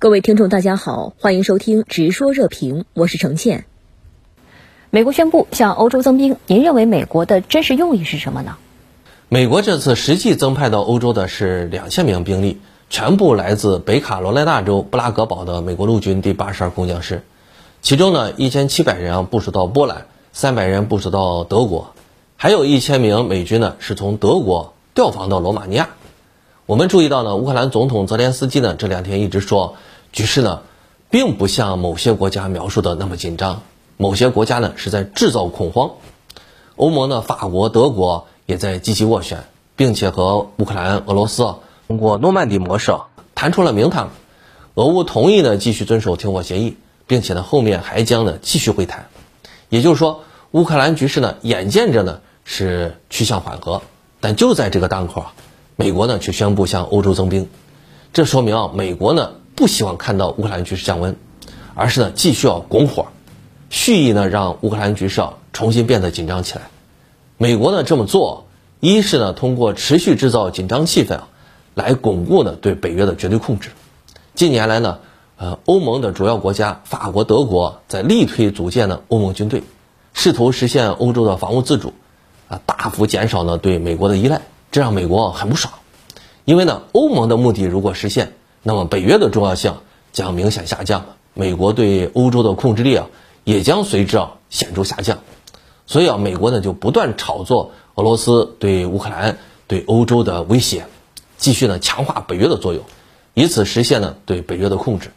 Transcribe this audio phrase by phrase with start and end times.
[0.00, 3.66] 各位听众，大家好，欢迎收听《直说热评》，我是程倩。
[4.88, 8.56] 美国宣布向欧洲增兵，您认为美国的真实用意是什么呢？
[9.28, 17.22] 美国这次实际增派到欧洲的是两千名兵力，全部来自北卡罗来纳州布拉格堡的美国陆军第八十二空降师，
[17.82, 21.92] 其中呢一千七百人啊部署到波兰，三百人部署到德国，
[22.38, 25.90] 还有一千名美军呢是从德国调防到罗马尼亚。
[26.64, 29.76] 我们注意到呢，乌克兰总统泽连斯基呢这两天一直说。
[30.12, 30.62] 局势呢，
[31.08, 33.62] 并不像某些国家描述的那么紧张。
[33.96, 35.90] 某些国家呢是在制造恐慌。
[36.76, 39.44] 欧盟呢，法国、德国也在积极斡旋，
[39.76, 41.54] 并且和乌克兰、俄罗斯
[41.86, 42.96] 通过诺曼底模式
[43.34, 44.10] 谈出了名堂。
[44.74, 49.08] 俄乌同意呢继续遵守停火协议，并且呢后面还将呢继续会谈。
[49.68, 53.82] 也就是说，乌克兰局势呢眼见着呢是趋向缓和，
[54.20, 55.34] 但就在这个当口啊，
[55.76, 57.48] 美国呢却宣布向欧洲增兵。
[58.12, 59.32] 这说明啊，美国呢。
[59.60, 61.16] 不希望看到乌克兰局势降温，
[61.74, 63.08] 而是呢继续要拱火，
[63.68, 66.62] 蓄意呢让乌克兰局势啊重新变得紧张起来。
[67.36, 68.46] 美国呢这么做，
[68.80, 71.28] 一是呢通过持续制造紧张气氛啊，
[71.74, 73.68] 来巩固呢对北约的绝对控制。
[74.34, 75.00] 近年来呢，
[75.36, 79.62] 呃，欧盟的主要国家法国、德国在力推组建呢欧盟军队，
[80.14, 81.92] 试图实现欧洲的防务自主，
[82.48, 84.40] 啊，大幅减少呢对美国的依赖，
[84.72, 85.74] 这让美国很不爽。
[86.46, 88.32] 因为呢欧盟的目的如果实现。
[88.62, 89.74] 那么北约的重要性
[90.12, 93.06] 将明显下降，美国对欧洲的控制力啊
[93.44, 95.20] 也将随之啊显著下降，
[95.86, 100.86] 所以啊美国呢就不断炒作俄罗斯对乌克兰对欧洲的威胁，
[101.38, 102.84] 继续呢强化北约的作用，
[103.32, 105.10] 以此实现呢对北约的控制，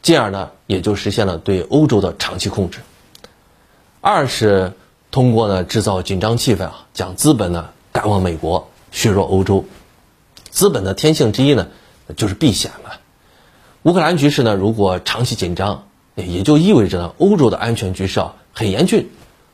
[0.00, 2.78] 进而呢也就实现了对欧洲的长期控制。
[4.00, 4.72] 二是
[5.10, 9.66] 通过呢制造紧张气氛啊，将资本呢赶往美国，削弱欧洲。
[10.48, 11.66] 资本的天性之一呢。
[12.14, 12.90] 就是避险嘛。
[13.82, 15.84] 乌克兰局势呢，如果长期紧张，
[16.16, 19.10] 也就意味着呢，欧洲的安全局势啊很严峻，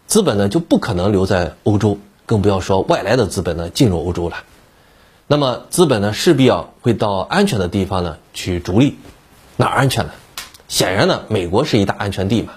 [0.06, 4.36] 资本呢就不可能留在欧洲，更不要说外来的资本呢进入欧洲了。
[5.26, 8.96] 那么资本呢势必啊会到安全的地方呢去逐利，
[9.56, 10.12] 哪儿安全呢？
[10.66, 12.54] 显然呢，美国是一大安全地嘛，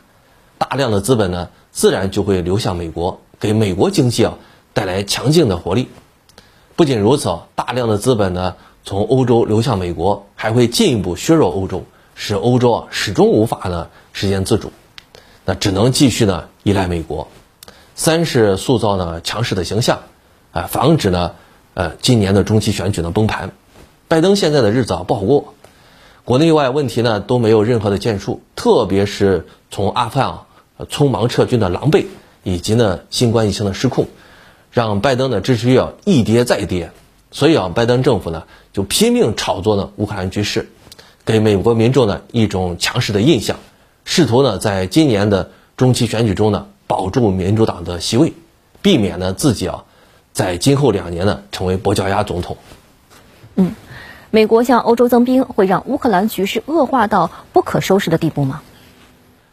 [0.58, 4.38] 大量的资本呢自然就会流向美国，给美国经济啊
[4.74, 5.90] 带来强劲的活力。
[6.78, 8.56] 不仅如此啊，大量的资本呢。
[8.86, 14.72] 从欧洲流向美国，还会进一步削弱欧洲，使欧洲啊始终无法呢实现自主，
[15.44, 17.28] 那只能继续呢依赖美国。
[17.96, 20.04] 三是塑造呢强势的形象，
[20.52, 21.32] 啊，防止呢
[21.74, 23.52] 呃今年的中期选举呢崩盘。
[24.08, 25.56] 拜登现在的日子啊不好过，
[26.24, 30.46] 国内外问题呢都没有任何的建树，特别是从阿富汗啊
[30.92, 32.06] 匆忙撤军的狼狈，
[32.44, 34.06] 以及呢新冠疫情的失控，
[34.70, 36.92] 让拜登的支持率啊一跌再跌。
[37.36, 40.70] 所以啊，拜登政府呢就拼命炒作呢乌克兰局势，
[41.26, 43.58] 给美国民众呢一种强势的印象，
[44.06, 48.32] 试图呢在今年的中期选举中呢保住民主党的席位，
[48.82, 49.84] 避免呢自己啊
[50.32, 52.56] 在今后两年呢成为跛脚鸭总统。
[53.56, 53.76] 嗯，
[54.32, 58.62] 美国向欧洲增兵会让乌克兰局势恶化到不可收拾的地步吗？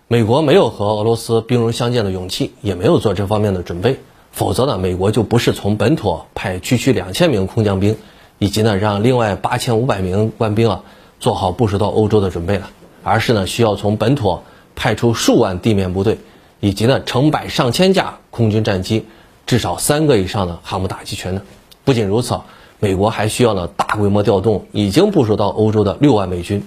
[0.07, 3.99] 美国没有和俄罗斯兵戎相见的勇气，也没有做这方面的准备。
[4.33, 7.97] 否则呢，美国就不是从本土派区区两千名空降兵，
[8.39, 10.83] 以及呢让另外八千五百名官兵啊
[11.21, 12.71] 做好部署到欧洲的准备了，
[13.05, 14.41] 而是呢需要从本土
[14.75, 16.19] 派出数万地面部队，
[16.61, 19.05] 以及呢成百上千架空军战机，
[19.47, 21.43] 至少三个以上的航母打击群呢。
[21.85, 22.41] 不仅如此，
[22.81, 26.67] 美国还需要呢大规模调动已经部署到欧洲的六万美军，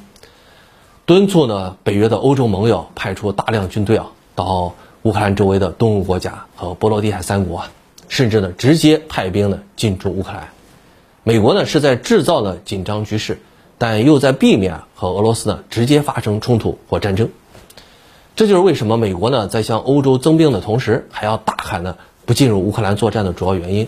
[1.08, 4.76] 敦促呢北约的欧洲盟友派出大量军队啊到。
[5.06, 7.72] 乌克兰周围的东欧国家和波罗的海三国啊，
[8.10, 10.50] 甚至呢直接派兵呢进驻乌克兰。
[11.22, 13.40] 美国呢是在制造呢紧张局势，
[13.78, 17.30] 但又在避免和俄罗斯呢直接发生冲突或战争。
[18.36, 23.88] 这就是为什么美国呢在向欧洲增兵的同时，还要大喊呢不进入乌克兰作战的主要原因。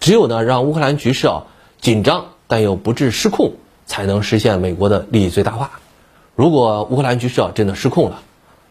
[0.00, 1.44] 只有呢让乌克兰局势啊
[1.80, 3.52] 紧张，但又不致失控，
[3.86, 5.78] 才能实现美国的利益最大化。
[6.34, 8.18] 如果乌克兰局势啊真的失控了，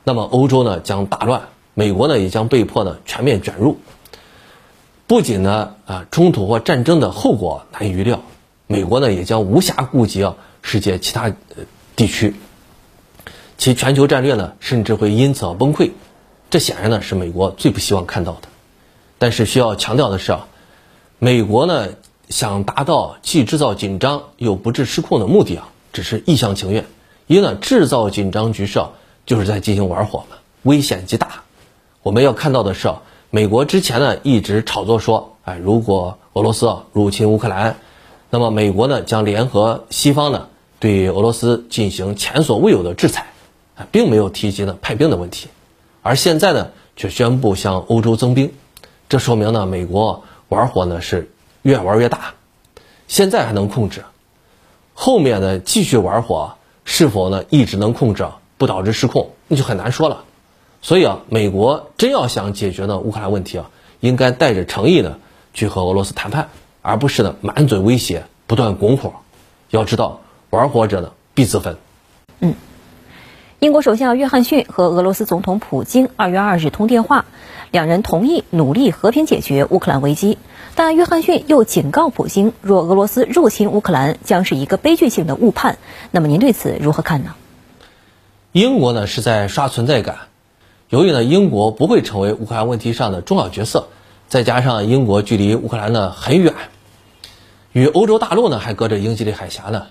[0.03, 1.43] 那么欧洲呢将大乱。
[1.77, 3.77] 美国呢也将被迫呢全面卷入，
[5.07, 8.23] 不仅呢啊冲突或战争的后果难以预料，
[8.65, 11.31] 美国呢也将无暇顾及啊世界其他
[11.95, 12.33] 地区，
[13.57, 15.91] 其全球战略呢甚至会因此而崩溃，
[16.49, 18.47] 这显然呢是美国最不希望看到的。
[19.17, 20.47] 但是需要强调的是啊，
[21.19, 21.89] 美国呢
[22.29, 26.85] 想达到既制造紧张又不致失控的目的啊，只是一厢情愿，
[27.27, 28.91] 因为呢制造紧张局势啊
[29.25, 31.43] 就是在进行玩火嘛，危险极大。
[32.05, 32.93] 我们要看到的是，
[33.31, 37.77] 美国之前呢一直炒作说，哎，如果俄罗斯入侵乌克兰，
[38.29, 40.47] 那么美国呢将联合西方呢
[40.77, 43.25] 对俄罗斯进行前所未有的制裁，
[43.73, 45.47] 啊，并没有提及呢派兵的问题，
[46.03, 48.51] 而现在呢却宣布向欧洲增兵，
[49.09, 51.31] 这说明呢美国玩火呢是
[51.63, 52.35] 越玩越大，
[53.07, 54.03] 现在还能控制，
[54.93, 56.53] 后面呢继续玩火
[56.83, 58.27] 是否呢一直能控制，
[58.59, 60.23] 不导致失控，那就很难说了。
[60.85, 63.71] 所以啊，美国真要想解决呢乌克兰问题啊，
[64.01, 65.17] 应该带着诚意呢
[65.51, 66.49] 去和俄罗斯谈判，
[66.83, 69.13] 而不是呢满嘴威胁，不断拱火。
[69.71, 70.21] 要知道，
[70.51, 71.77] 玩火者呢必自焚。
[72.39, 72.53] 嗯，
[73.57, 77.25] 英国首相约翰逊和俄罗斯总统普京二月二日通电话，
[77.71, 80.37] 两人同意努力和平解决乌克兰危机。
[80.75, 85.79] 但约翰逊又警告普京，若俄罗斯入侵乌克兰，将是一个悲剧性的误判。
[86.11, 87.33] 那么您对此如何看呢？
[88.51, 90.27] 英国呢是在刷存在感。
[90.89, 93.87] 由于呢，英国不会成为乌克兰问题上的重要角色，
[94.27, 96.53] 再加上英国距离乌克兰呢很远，
[97.71, 99.87] 与欧洲大陆呢还隔着英吉利海峡呢，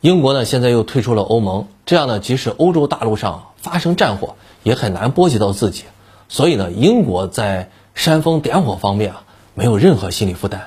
[0.00, 5.84] 英国呢现在又退出了欧盟，这样呢，即使欧洲大陆上发生战火，也很难波及到自己。
[6.30, 9.22] 所以呢，英国在煽风点火方面啊，
[9.54, 10.60] 没有任何心理负担，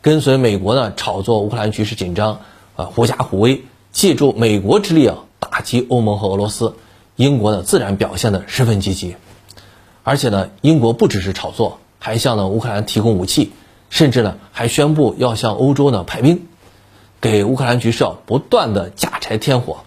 [0.00, 2.40] 跟随美国呢炒作乌克兰局势紧张，
[2.74, 3.62] 啊，狐假虎威，
[3.92, 6.74] 借助美国之力啊打击欧盟和俄罗斯。
[7.16, 9.16] 英国呢自然表现的十分积极，
[10.02, 13.52] 而且呢，英国不只是炒作，还向呢乌克兰提供武器，
[13.90, 16.46] 甚至呢还宣布要向欧洲呢派兵，
[17.20, 19.84] 给乌克兰局势啊不断的加柴添火。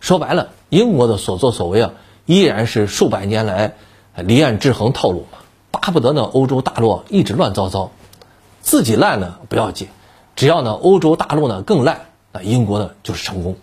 [0.00, 1.92] 说白了，英国的所作所为啊，
[2.26, 3.74] 依然是数百年来
[4.16, 5.26] 离岸制衡套路，
[5.70, 7.90] 巴不得呢欧洲大陆一直乱糟糟，
[8.62, 9.88] 自己烂呢不要紧，
[10.34, 13.56] 只要呢欧洲大陆呢更烂，那英国呢就是成功。